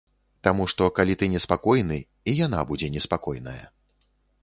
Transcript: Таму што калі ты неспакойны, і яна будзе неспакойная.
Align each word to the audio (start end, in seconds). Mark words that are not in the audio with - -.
Таму 0.45 0.65
што 0.73 0.87
калі 0.99 1.17
ты 1.23 1.29
неспакойны, 1.35 2.01
і 2.33 2.37
яна 2.41 2.65
будзе 2.73 2.93
неспакойная. 2.97 3.59